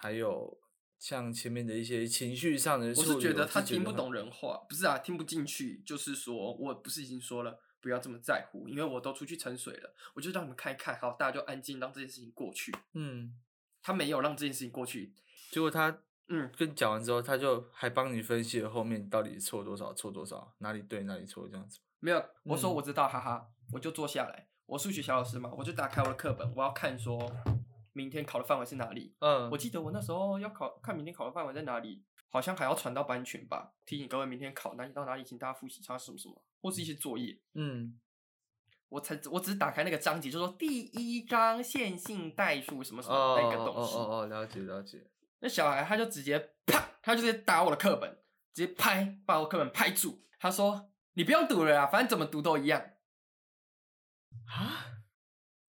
[0.00, 0.60] 还有
[0.98, 5.82] 像前面的一些情绪上的，我是觉得他听不懂人话，不是啊，听不进去。
[5.84, 12.72] 就是说我不是已经说了不要这么在乎，因为我都出去沉水了，我就让你们看一看，好，大家就安静，让这件事情过去。
[12.94, 13.34] 嗯，
[13.82, 15.14] 他没有让这件事情过去，
[15.50, 21.80] 结果他嗯跟讲完之后，他就还帮你分析了后面到底错多少，错多少，哪里对哪里错这样子。
[22.00, 27.18] 没有，我说我知道，哈哈，我就坐下来，我数学小老师嘛，我就打开我的课本，我要看说。
[27.98, 29.16] 明天考的范围是哪里？
[29.18, 37.36] 嗯，我记得我那时候要考，看明天考的范围在哪里，好像还要传到班群吧，提醒各位明天考哪里到哪里，请大家复习差什么什么，或是一些作业。
[37.54, 37.98] 嗯，
[38.88, 43.96] 我才我只是打开那个章节，就说第一章线性代数什么什么那个东西。
[43.96, 45.10] 哦哦哦，了解了解。
[45.40, 48.22] 那小孩他就直接啪，他就直接打我的课本，
[48.54, 50.24] 直接拍把我课本拍住。
[50.38, 52.80] 他说：“你不用读了啊，反正怎么读都一样。”
[54.46, 55.02] 啊？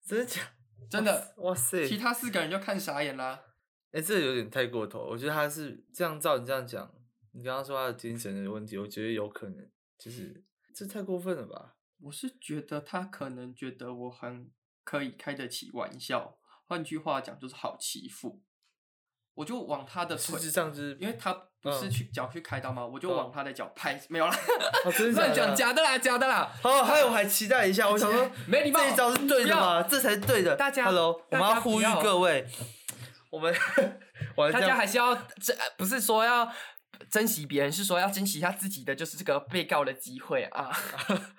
[0.06, 0.42] 真的假？
[0.90, 1.88] 真的，哇塞！
[1.88, 3.44] 其他四个人就看傻眼啦。
[3.92, 5.00] 哎，这有点太过头。
[5.00, 6.92] 我觉得他是这样照你这样讲，
[7.34, 11.78] 你刚刚说他的精神的问题，我觉得有可能，就是这太过分了吧？
[12.02, 14.52] 我是觉得他可能觉得我很
[14.84, 18.42] 可以开得起玩笑，换句话讲就是好欺负。
[19.40, 22.86] 我就往他的实质上是，因为他不是去脚去开刀吗？
[22.86, 24.36] 我就往他的脚拍，没有啦，
[25.16, 26.52] 乱讲，假的啦，假的啦。
[26.62, 29.82] 好，还有我还期待一下，我想说， 没礼貌，这一招是对的吗？
[29.84, 30.58] 这才是对的。
[30.58, 32.46] 大家，Hello，我们要呼吁各位，
[33.30, 33.56] 我们
[34.52, 36.52] 大家还是要这，不是说要
[37.10, 40.70] 珍惜别人，是说要珍惜一下自己的，就是这个被告的机会啊，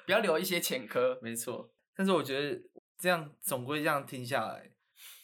[0.06, 1.18] 不要留一些前科。
[1.20, 2.58] 没错，但是我觉得
[2.98, 4.70] 这样总归这样听下来。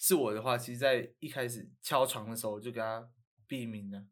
[0.07, 3.11] 是我的话，其实，在一开始敲床的时候，我就给他
[3.49, 4.07] 毙命了。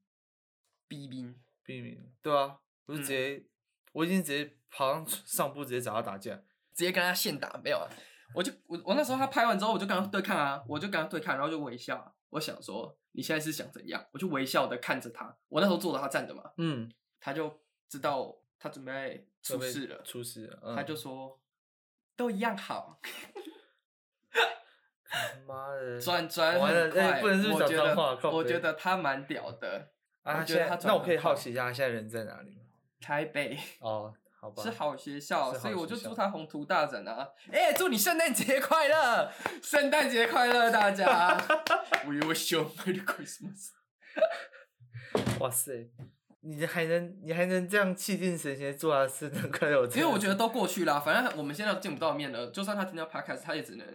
[0.88, 3.46] 毙命，毙命，对啊，我就直接，
[3.92, 6.34] 我已经直接跑上上铺，直接找他打架，
[6.74, 7.86] 直接跟他现打，没有啊？
[8.34, 12.16] 我就我我那时候他拍完之后，我就跟他对看啊，我就跟他对看，然后就微笑。
[12.30, 14.04] 我想说，你现在是想怎样？
[14.12, 15.38] 我就微笑的看着他。
[15.48, 18.40] 我那时候坐着，他站着嘛，嗯，他就知道。
[18.56, 21.38] 他准备出事了，出事了，他嗯就说
[22.16, 22.98] 都一样好，
[25.46, 27.00] 妈的，转转很快。
[27.00, 29.90] 哎不能是讲脏我觉得他蛮屌的。
[30.22, 30.44] 啊，
[30.84, 32.62] 那我可以好奇一下，他现在人在哪里吗？
[33.00, 37.28] 台北 哦，好吧，是好学校，所以我就祝他宏图大展啊！
[37.52, 39.30] 哎、祝你圣诞节快乐！
[39.62, 41.36] 圣诞节快乐，大家
[42.06, 43.72] ！We wish you a Merry Christmas。
[45.38, 45.90] 哇塞，
[46.40, 49.86] 你还能你还能这样气定神闲地祝他生日快乐？
[49.88, 52.50] 因为我觉得都过去啦，反正我们现在都见不到面了。
[52.50, 53.86] 就算他听到 podcast，他也只能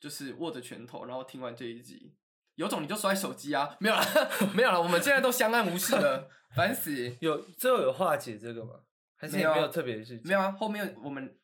[0.00, 2.14] 就是握着拳头，然后听完这一集。
[2.54, 3.76] 有种你就摔手机啊！
[3.80, 4.02] 没有啦，
[4.56, 7.14] 没有了，我们现在都相安无事了，烦死！
[7.20, 8.80] 有最后有化解这个吗？
[9.16, 10.26] 还是没有特别的事情？
[10.26, 11.38] 没有啊，后面我们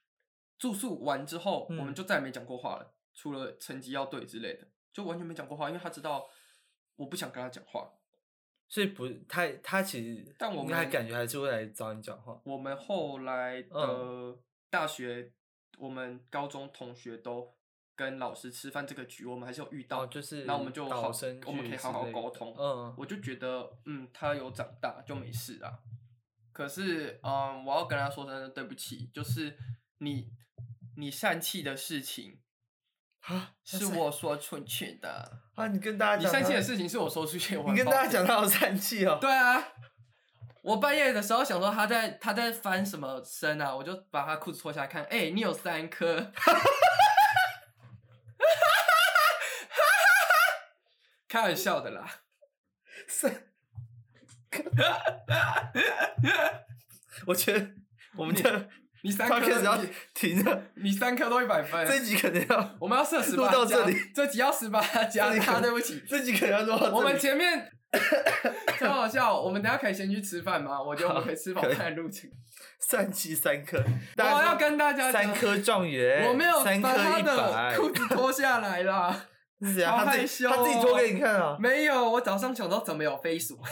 [0.58, 6.26] 住宿完之后，嗯我们就再也没讲过话了，除了成绩要对之类的，就完全没讲过话，因为他知道
[6.96, 7.92] 我不想跟他讲话。
[8.68, 12.40] 所以不，他他其实，但我们感觉还是会来找你讲话。
[12.44, 14.38] 我们后来的嗯
[14.70, 15.30] 大学，
[15.76, 17.54] 我们高中同学都
[17.94, 22.54] 跟老师吃饭这个局，我们还是有遇到，哦，就是那我们就好生，我们可以好好沟通。
[22.58, 25.78] 嗯，我就觉得，嗯，他有长大就没事啊。
[26.52, 29.56] 可是，嗯，我要跟他说声对不起，就是
[29.98, 30.30] 你
[30.96, 32.40] 你疝气的事情
[33.20, 39.18] 啊，是我说出去的， 啊，你跟大家讲你，疝气的事情是我说出去，我你跟大家讲他有疝气哦。
[39.20, 39.62] 对啊，
[40.62, 46.16] 我半夜的时候想说他在他在翻什么身啊，我就把他裤子脱下来看，哎、你有三颗，
[51.32, 52.06] 开玩笑的啦，
[53.08, 53.26] 是，
[57.26, 57.70] 我觉得
[58.18, 58.68] 我们的
[59.02, 59.78] 你三颗他开始要
[60.12, 66.94] 停了，你三颗都一百分，这一集可能要，我们要设十录八加到这里这集要十八加，这里可他对不起，这集可能要录到这里。
[66.96, 67.66] 我们前面
[68.78, 70.82] 超好笑，我们等下可以先去吃饭吗？
[70.82, 72.34] 我觉得我们可以吃饱饭录这个。
[72.86, 73.82] 疝气三颗，
[74.18, 79.28] 我要跟大家三颗状元，我没有把他的百，裤子脱下来啦。
[79.64, 79.92] 是啊？
[79.92, 81.56] 好他害羞他自己脱给你看啊！
[81.58, 83.58] 没有，我早上想到怎么有飞鼠，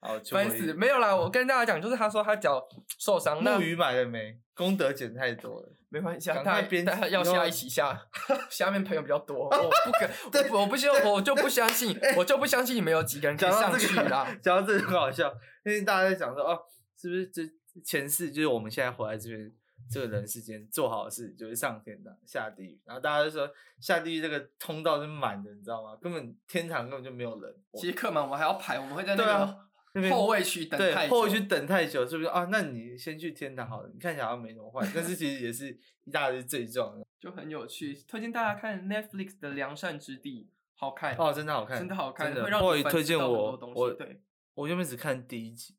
[0.00, 0.72] 好，就烦死！
[0.74, 2.66] 没有啦，我跟大家讲，就是他说他脚
[2.98, 4.38] 受伤，那木鱼买了没？
[4.54, 5.72] 功德减太多了。
[5.92, 8.00] 没关系啊，大赶快编大家要下一起下，
[8.48, 10.08] 下面朋友比较多，我不敢，
[10.52, 15.28] 我我不信，我就不相信，我就不相信你们有几个人可以上这个去啦。，讲到这个很好笑，
[15.64, 16.56] 因为大家在讲说哦，
[16.96, 17.42] 是不是这
[17.84, 19.50] 前世就是我们现在活在这边
[19.90, 23.50] 这个人世间做好事，就是上天堂下地狱，然后大家就说
[23.80, 25.96] 下地狱这个通道是满的，你知道吗？
[26.00, 27.54] 根本天堂根本就没有人。
[27.74, 31.10] 其实客满我们还要排，我们会在那个后卫区等对太久。
[31.10, 32.46] 后卫区等太久，是不是啊？
[32.52, 44.22] 那你先去天堂好了，你看起来好像没那么坏，但是其实也是一大堆罪状的 就很有趣，推荐大家看 Netflix 的《良善之地》，好看哦，真的好看，真的好看，真的会让反推荐我，我对，
[44.54, 45.76] 我原本只看第一集，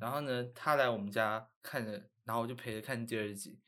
[0.00, 3.58] 然后呢，他来我们家看了，然后我就陪着看第二集，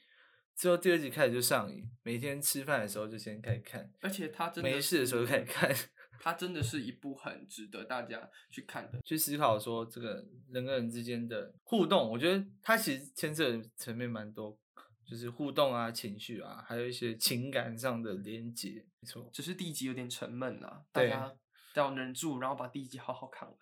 [0.54, 5.74] 之后第二集开始就上瘾，每天吃饭的时候就先开始看，而且他真的没事的时候就开始看，
[6.20, 9.00] 他真的是一部很值得大家去看的。
[9.04, 14.56] 去思考说这个人跟人之间的互动，我觉得它其实牵涉的层面蛮多，
[15.04, 19.28] 就是互动啊、情绪啊，还有一些情感上的连接，没错。
[19.32, 21.34] 只是第一集有点沉闷啦，大对家
[21.74, 23.58] 要忍住，然后把第一集好好看完。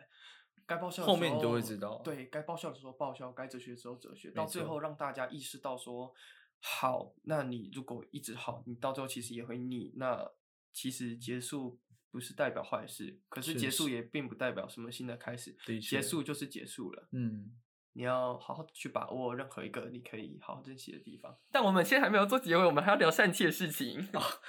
[0.73, 6.15] 该报销的后面你就会知道对该报销的时候报销，该哲学的时候哲学，到最后让大家意识到说，
[6.61, 9.93] 好，那你如果一直好，你到最后其实也会腻。
[9.97, 10.31] 那
[10.73, 11.79] 其实结束
[12.11, 17.09] 不是代表坏事，可是确结束也并不代表什么新的开始，的结束就是结束了。
[17.13, 17.53] 嗯，
[17.93, 21.37] 你要好好地去把握任何一个你可以好好珍惜的地方。
[21.51, 24.09] 但我们现在还没有做结尾，我们还要聊疝气的事情。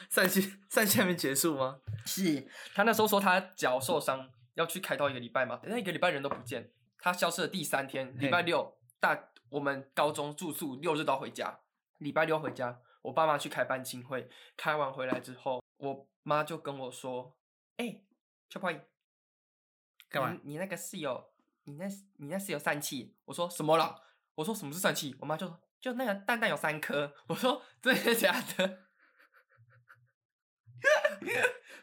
[0.10, 1.82] 赛季赛季还没结束吗？
[2.06, 6.72] 是他那时候说他脚受伤，要去开刀一个礼拜嘛，那一个礼拜人都不见。
[6.98, 11.60] 他消失的第三天，礼拜六大我们高中住宿，六日都要回家。
[11.98, 17.38] 礼拜六回家，我爸妈去开班亲会，开完回来之后，我妈就跟我说
[17.78, 18.02] ：“哎、
[18.50, 18.70] 小宝，
[20.10, 21.86] 干嘛你你那个室友，你那
[22.18, 24.02] 你那室友疝气？”我说：“什么了？”
[24.36, 28.80] 我说：“什么是疝气？”我妈就说：“就那个蛋蛋有三颗。”我说： “真的假的？”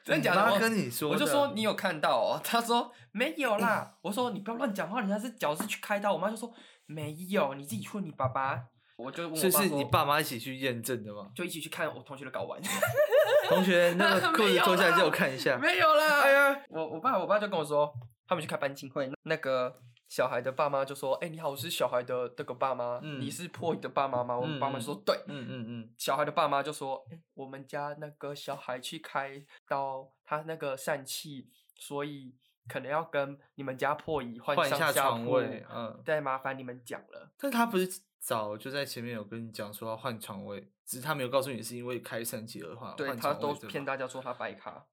[0.05, 0.53] 真的假的？
[0.53, 3.95] 我跟你说我就说你有看到哦， 他说没有啦。
[4.03, 6.13] 我说你不要乱讲话，人家是脚是去开刀。
[6.13, 6.53] 我妈就说
[6.87, 8.61] 没有，你自己去问你爸爸。
[8.97, 11.31] 我就问我所以是你爸妈一起去验证的吗？
[11.35, 12.61] 就一起去看我同学的睾丸，
[13.49, 15.57] 同学，那个裤子脱下来借我看一下。
[15.57, 16.21] 没有啦。
[16.21, 17.91] 哎呀，我我爸我爸就跟我说，
[18.29, 19.75] 他们去开班亲会，那个
[20.11, 24.37] 小孩的爸妈就说，哎、你好，我是小孩的这个爸妈，嗯你是破译的爸妈吗？
[24.37, 25.17] 我们爸妈说对。
[25.29, 32.35] 嗯嗯嗯，小孩的爸妈就说：“哎、我们家那个小孩去开刀，他那个疝气，所以
[32.69, 37.31] 可能要跟你们家破椅换换一下床位，嗯，再麻烦你们讲了。
[37.39, 44.85] 但他不是早就在前面有跟你讲说要换床位，只是他没有告诉你是因为开疝气而换，换对他都骗大家说他白卡，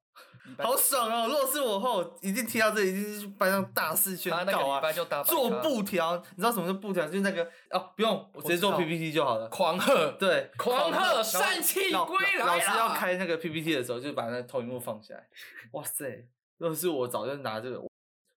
[0.56, 1.26] 好爽哦！
[1.28, 4.82] 如果是我后，一定听到这，一定是去班上大肆宣告啊
[5.22, 7.04] 做布条，你知道什么是布条？
[7.06, 9.46] 就是那个哦，不用，我直接做 PPT 就好了。
[9.48, 15.26] 狂贺，对，狂贺然后疝气老归来老师要啦开那个 PPT 的时候，就把那个投影幕放下来。
[15.72, 16.26] 哇塞！
[16.56, 17.76] 如果是我，早就拿这个。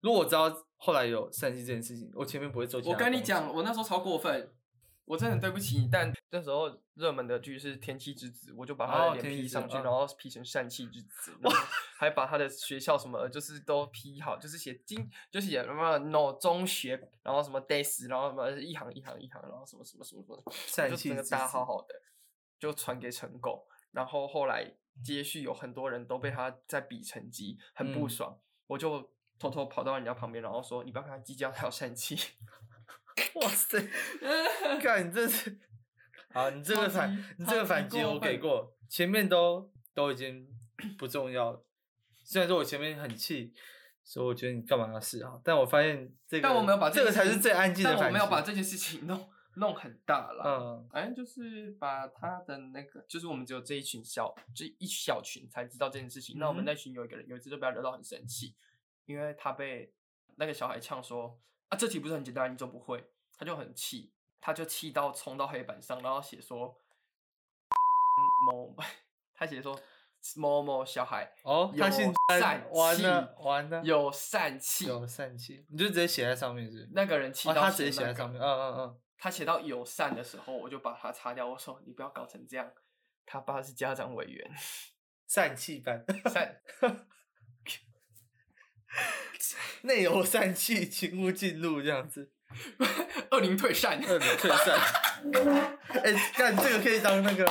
[0.02, 4.52] 如果我知道后来有善气这件事情，我前面不会做我跟你讲，我那时候超过分，
[5.12, 5.90] 我真的很对不起你。
[5.92, 11.60] 但那时候热门的剧是《天气之子》，我就把他的脸 P 上去，然后 P 成疝气之子，然后
[11.98, 21.94] 还把他的学校什么就是都 P 好，就是写金，就是写什么 no 中学，然后什么 days，然后什么一行一行一行，然后什么什么什么什么，就整个之子搭好好的，
[22.58, 23.68] 就传给成狗。
[23.92, 24.66] 然后后来
[25.04, 32.16] 接续有很多人都被他在比成绩，很不嗯爽，我就偷偷跑到人家旁边，然后说：“你不要看他计较，他有疝气。”
[33.36, 33.80] 哇塞！
[34.82, 35.60] 看你这是，
[36.34, 40.48] 好，你这个反，你这个反击我给过，前面都都已经
[40.98, 41.66] 不重要了。
[42.24, 43.54] 虽然说我前面很气，
[44.06, 48.14] 说我觉得你干嘛要试啊，但我发现这个，但我没有把这个才是最安静的但我反击。
[48.14, 50.44] 没有把这件事情弄弄很大了。
[50.46, 56.38] 嗯，反正就是把他的那个，就是我们只有这一群小，这一小群才知道这件事情。
[56.40, 58.56] 那我们那群有一个人，有一次就被他惹到很生气，
[59.06, 59.94] 因为他被
[60.38, 61.38] 那个小孩呛说
[61.72, 66.78] ：“啊，这题不是很简单，你就不会？”他就很气，他就气到冲到黑板上，然后写说
[68.46, 68.76] 某，
[69.34, 69.80] 他写说
[70.36, 76.90] 某某小孩哦，他有姓疝詹，完气了完了，有善气，有善气，你就直接写在上面是是？
[76.92, 79.00] 那个人气哦，到他直接写在上面，嗯嗯嗯。
[79.18, 81.48] 他写到友善的时候，我就把他擦掉。
[81.48, 82.72] 我说你不要搞成这样。
[83.26, 84.52] 他爸是家长委员，
[85.28, 86.62] 善气班，善
[89.84, 92.30] 内有散气，请勿进入这样子。
[93.32, 94.02] 恶灵退散。
[94.08, 94.78] 二零退散。
[96.04, 97.50] 哎、干这个可以当那个，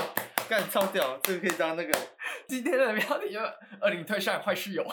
[0.48, 1.98] 干超屌，这个可以当那个
[2.46, 3.40] 今天的标题就
[3.80, 4.86] 恶灵退散坏室友。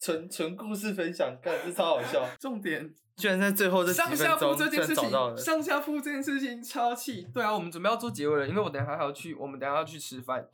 [0.00, 2.28] 纯纯故事分享，干这超好笑。
[2.40, 5.36] 重点居然在最后这几上下铺分钟，居这件事情，。
[5.38, 7.26] 上下铺这件事情超气。
[7.32, 10.44] 对啊，我们准备要做结尾了，因为我等下还要去，我们等下要去吃饭。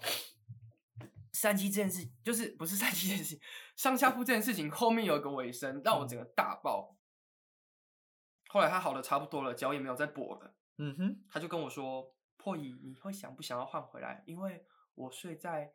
[1.41, 3.41] 三七这件事就是不是三七这件事情，
[3.77, 6.97] 上下铺这件事情后面有一个尾声，让我整个大爆。
[8.49, 10.55] 后来他好的差不多了，脚也没有再跛了。
[10.79, 14.25] 嗯哼，他就跟我说：“破乙，你会想不想要换回来？
[14.27, 15.75] 因为我睡在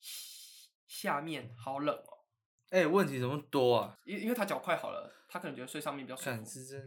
[0.00, 2.24] 下下面，好冷哦。
[2.70, 3.98] 哎、问题怎么多啊？
[4.04, 6.44] 因因为他脚快好了，他可能觉得睡上面比较舒服。
[6.46, 6.86] 是真的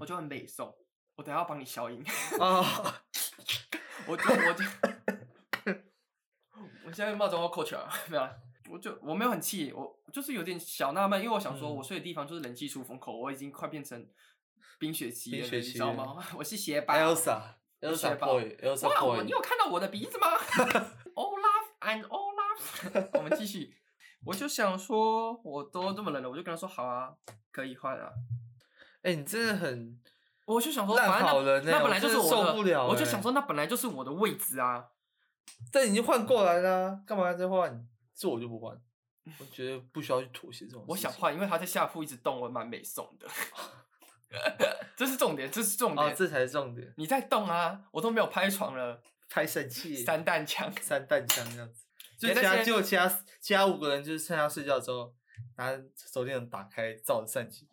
[0.00, 0.74] 我就很美送，
[1.16, 2.02] 我等下要帮你消音。
[2.40, 3.02] 啊！
[4.08, 4.64] 我就我就，
[6.92, 8.36] 我现在冒着我口啊，没有啦，
[8.68, 14.06] 我就我没有很气，我就是有点小纳闷，因为我想说，嗯我睡的地方就是冷气出风口，我已经快变成
[14.78, 16.22] 冰雪奇缘了，你知道吗？
[16.36, 20.26] 我是鞋拔 Elsa，Elsa 雪宝 boy，Elsa 哇，我 boy，你有看到我的鼻子吗？
[21.16, 23.74] Olaf and Olaf， 我们继续。
[24.26, 27.14] 我就想说，我都这么冷了，我就跟他说好啊，
[27.50, 28.10] 可以换啊。
[29.00, 29.98] 哎、你真的很
[30.44, 31.32] 我就想说，那那本来
[31.80, 34.88] 我的就是我的，受不了欸我就想说，那本来就是我的位置啊。
[35.70, 37.86] 但已经换过来啦，干嘛要再换？
[38.14, 38.76] 这我就不换，
[39.38, 40.84] 我觉得不需要去妥协这种。
[40.86, 43.26] 我想，换，因为他在下铺一直动，我蛮美送的。
[44.96, 46.06] 这是重点，这是重点。
[46.06, 46.92] 哦，这才是重点。
[46.96, 50.72] 你在动啊，我都没有拍床了，拍神器，三弹枪。
[50.80, 51.84] 三弹枪这样子。
[52.18, 55.12] 就其他就其他其他五个人就是趁他睡觉之后，
[55.56, 57.66] 拿手电筒打开照着扇气，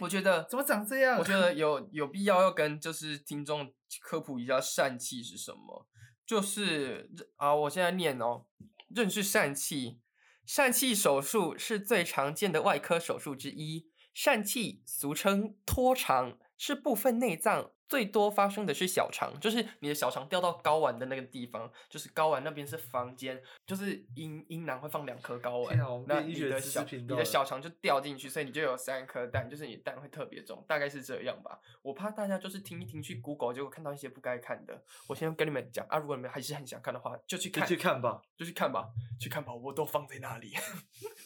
[0.00, 1.18] 我觉得 怎么长这样？
[1.18, 5.86] 我觉得有有必要要跟就是听众科普一下疝气是什么。
[6.24, 8.46] 就是啊，我现在念哦，
[8.88, 10.00] 认识疝气。
[10.46, 13.88] 疝气手术是最常见的外科手术之一。
[14.14, 31.60] 疝气俗称脱肠，是部分内脏最多发生的是小肠，就是你的小肠掉到睾丸的那个地方，就是睾丸那边是房间，就是阴阴囊会放两颗睾丸那你的小你的小肠就掉进去，所以你就有三颗蛋，就是你的蛋会特别重，大概是这样吧。
[31.82, 34.82] 我怕大家就是听一听去 Google，结果看到一些不该看的。
[35.06, 38.22] 我先跟你们讲啊，如果你们还是很想看的话，就去就看，去看吧。
[38.38, 38.88] 就去看吧，
[39.20, 40.54] 去看吧，我都放在那里。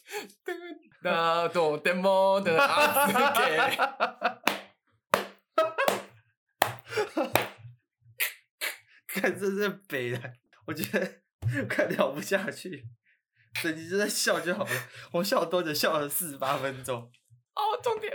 [1.03, 4.66] 那 demo 的 阿斯给。
[9.07, 10.33] 看这是北的，
[10.67, 11.23] 我觉得
[11.69, 12.85] 快聊不下去，
[13.63, 14.71] 对，你就在笑就好了。
[15.13, 15.73] 我笑多久？
[15.73, 17.11] 笑了四十八分钟。
[17.55, 18.13] 哦，重点，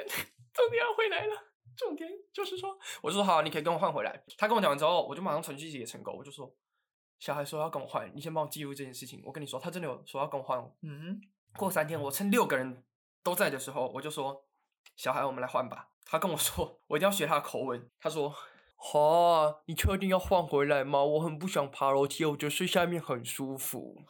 [0.54, 1.48] 重点要回来了。
[1.76, 4.24] 重点就是说，我就说好，你可以跟我换回来。
[4.38, 6.54] 他跟我讲完之后，我就马上传讯息给陈狗，我就说，
[7.18, 9.22] 小孩说要跟我换，你先帮我记录这件事情。
[9.26, 10.76] 我跟你说，他真的有说要跟我换哦。
[10.84, 11.20] 嗯
[11.58, 12.84] 过三天，我趁六个人
[13.24, 14.46] 都在的时候，我就说
[14.96, 18.30] ：“小孩，我们来换吧。”他跟我说：“我一定要学他的口吻。”他说
[18.84, 21.04] ：“哈，你确定要换回来吗？
[21.04, 24.02] 我很不想爬楼梯，我觉得睡下面很舒服。”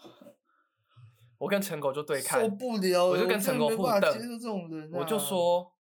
[1.39, 5.74] 我跟陈狗就对看，受不了，我就跟陈狗互瞪，接受这种人、啊，我就说：“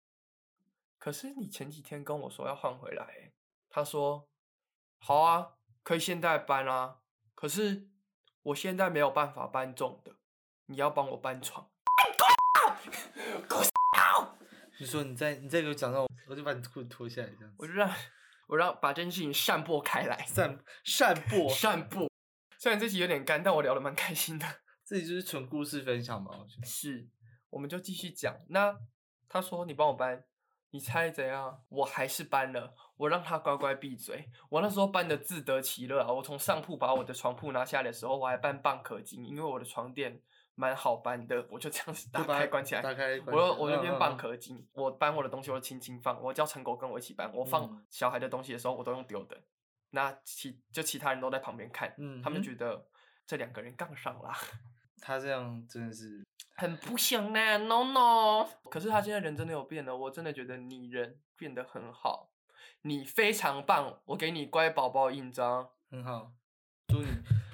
[0.99, 3.31] 可是你前几天跟我说要换回来。”
[3.71, 4.27] 他说
[4.99, 5.51] ：“好啊，
[5.83, 6.97] 可以现在搬啊，
[7.33, 7.87] 可是
[8.41, 10.17] 我现在没有办法搬重的，
[10.65, 11.69] 你要帮我搬床。”
[14.79, 17.55] 你说你再你再给我讲到，我就把你裤子脱下来这样子。
[17.59, 17.87] 我就让
[18.51, 22.11] 我让把这件事情散播开来，散散播散播。
[22.59, 24.45] 虽然这集有点干，但我聊得蛮开心的。
[24.83, 27.07] 这里就是纯故事分享嘛，我觉得是，
[27.49, 28.35] 我们就继续讲。
[28.49, 28.77] 那
[29.29, 30.25] 他说你帮我搬，
[30.71, 31.63] 你猜怎样？
[31.69, 34.29] 我还是搬了，我让他乖乖闭嘴。
[34.49, 36.11] 我那时候搬的自得其乐啊！
[36.11, 40.21] 我从上铺把我的床铺拿下来的时候，我还搬蚌壳金，因为我的床垫
[40.61, 42.81] 蛮好搬的，我就这样子打开关起来。
[42.83, 47.33] 打开，我我那边蚌壳金，我搬我的东西我轻轻放，我叫陈狗跟我一起搬。
[47.33, 49.35] 我放小孩的东西的时候，我都用丢的。
[49.89, 52.85] 那其就其他人都在旁边看，他们觉得
[53.25, 54.31] 这两个人杠上了。
[55.01, 56.23] 他这样真的是
[56.57, 58.47] 很不行呢，no no。
[58.69, 62.29] 可是他现在人真的有变了，我真的觉得你人变得很好，
[62.83, 66.31] 你非常棒，我给你乖宝宝印章，很好，
[66.87, 67.07] 祝你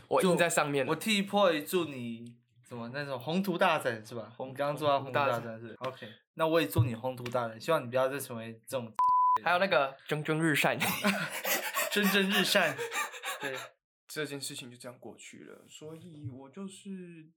[0.09, 0.85] 我印在上面。
[0.87, 2.35] 我替 Poi 祝你
[2.67, 4.33] 什么那种宏图大展是吧？
[4.35, 8.93] 宏刚刚做到宏图大展是 OK，那我也祝你宏图大展，希望你不要再成为这种。
[9.43, 10.77] 还有那个蒸蒸日上，
[11.91, 12.75] 蒸蒸日上，
[13.39, 13.55] 对。
[14.09, 17.27] 这件事情就这样过去了，所以我就是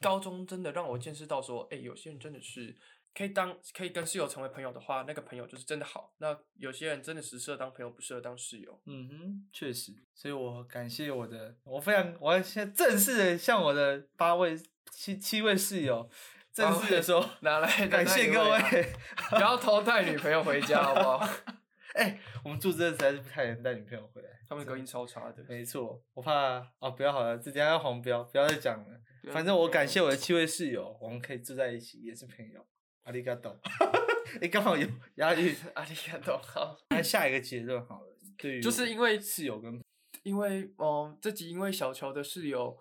[0.00, 2.76] 高中真的让我见识到说，哎，有些人真的是
[3.18, 6.14] 可以当可以跟室友成为朋友的话，那个朋友就是真的好。
[6.18, 8.80] 那有些人真的只适合当朋友，不适合当室友。
[8.86, 9.92] 嗯哼，确实。
[10.14, 14.56] 所以我感谢我的，我非常，我要先正式的向我的八位
[14.92, 16.08] 七七位室友
[16.52, 18.92] 正式的说，拿来 感谢各位，
[19.30, 21.28] 不要偷带女朋友回家，好不好？
[21.94, 25.44] 哎，我们住这实在是不太能带女朋友回来，他们隔音超差的。
[25.48, 29.00] 没错，我怕哦，不要好了，这家要黄标，不要再讲了。
[29.32, 32.64] 反正我感谢我的七位室友，我们可以住在一起，也是朋友。
[33.08, 33.58] 阿里嘎多，
[34.42, 35.56] 哎，刚好有押韵。
[35.74, 36.76] 阿里嘎多，好。
[36.90, 39.82] 那下一个结论好了，对于就是因为室友跟，
[40.24, 42.76] 因为哦，这集因为小乔的室友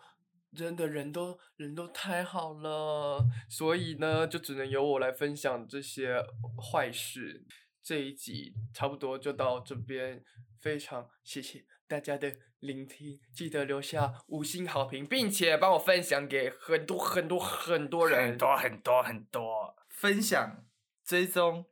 [0.53, 6.21] 真的人都人都太好了，所以呢，就只能由我来分享这些
[6.61, 7.45] 坏事。
[7.81, 10.21] 这一集差不多就到这边，
[10.59, 20.63] 非常谢谢大家的聆听，记得留下五星好评，并且帮我分享给很多很多很多人，很多很多很多，分享、
[21.03, 21.65] 追踪、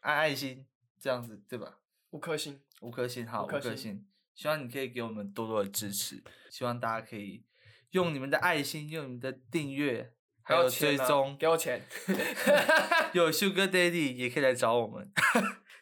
[0.00, 0.66] 按爱心，
[0.98, 1.78] 这样子对吧？
[2.10, 4.04] 五颗星，五颗星，好，五颗星，
[4.34, 6.20] 希望你可以给我们多多的支持，
[6.50, 7.44] 希望大家可以
[7.90, 10.12] 用你们的爱心，用你们的订阅。
[10.42, 11.82] 还有追踪，给我钱，
[13.12, 15.12] 有 Sugar Daddy 也可以来找我们，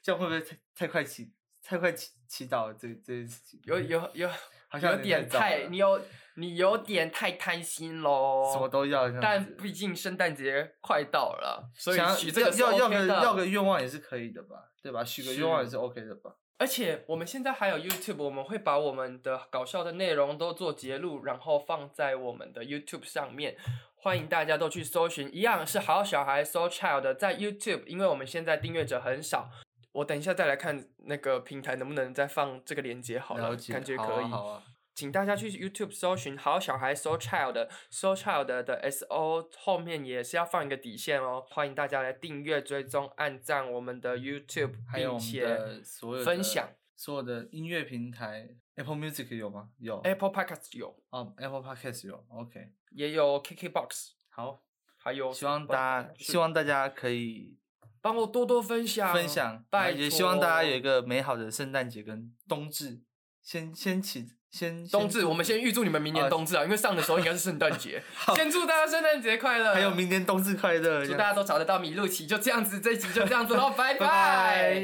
[0.03, 1.33] 这样会不会太太快祈
[1.63, 3.61] 太快祈祈祷这这件事情？
[3.63, 4.29] 有有有，
[4.67, 6.05] 好像有点太你有
[6.37, 8.51] 你有点太贪心喽。
[8.53, 14.57] 什么都要，但毕竟圣诞节快到了，所以许这个要要个要个愿望也是可以的吧？
[14.82, 15.05] 对吧？
[15.05, 16.37] 许个愿望也是 OK 的吧？
[16.59, 23.57] 而且我们现在还有 YouTube，我们会把我们的搞笑的内容都做截录，然后放在我们的 YouTube 上面。
[23.95, 29.51] 欢迎大家都去搜寻，一样是好小孩 So Child 在 YouTube，因为我们现在订阅者很少，
[29.93, 34.24] 我等一下再来看那个平台能不能再放这个链接好了，感觉可以。
[34.26, 34.62] 好啊，
[34.97, 41.45] 请大家去 YouTube 搜寻好小孩 So Child，So Child 的 S O 后面也是要放一个底线哦。
[41.51, 45.83] 欢迎大家来订阅、追踪、按赞我们的 YouTube，并且
[46.25, 48.57] 分享所有的音乐平台。
[48.77, 49.69] Apple Music 有吗？
[49.77, 50.01] 有。
[50.01, 50.99] Apple Podcast 有。
[51.11, 52.73] 哦，Apple Podcast 有，OK。
[52.93, 54.13] 也有 KKBox。
[54.31, 54.63] 好，
[54.97, 55.31] 还有。
[55.31, 57.59] 希望大家，希望大家可以
[58.01, 59.13] 帮我多多分享。
[59.13, 63.03] 分享，拜也希望大家有一个美好的圣诞节跟冬至。
[63.43, 64.27] 先先起
[64.57, 64.89] 先。
[64.89, 68.03] 冬至，我们先预祝你们明年冬至啊，因为上的时候应该是圣诞节。
[68.35, 69.75] 先祝大家圣诞节快乐。
[69.75, 71.05] 还有明年冬至快乐。
[71.05, 74.83] 祝大家都找得到米露奇，就这样子，这一集就这样子喽，拜拜。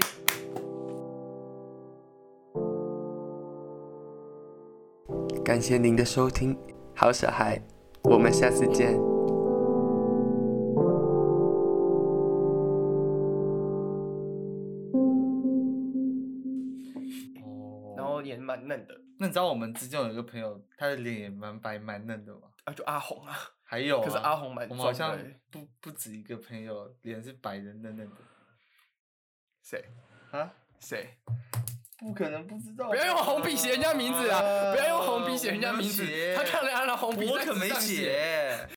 [5.43, 6.57] 感谢您的收听，
[6.95, 7.61] 好小孩，
[8.03, 9.12] 我们下次见。
[19.23, 22.49] 那你知道我们之间有一个朋友，他的脸也蛮白蛮嫩的吗？
[22.65, 23.39] 啊，就阿红啊。
[23.63, 24.05] 还有啊。
[24.05, 25.17] 可是阿红蛮我们好像
[25.49, 28.17] 不不止一个朋友，脸是白的嫩嫩的。
[29.63, 29.85] 谁？
[30.33, 30.53] 啊？
[30.81, 31.19] 谁？
[31.99, 32.89] 不可能不知道！
[32.89, 34.41] 不要用红笔写人家名字啊！
[34.73, 36.05] 不要用红笔写人家名字，
[36.35, 38.69] 他看了他的红笔，我可没写。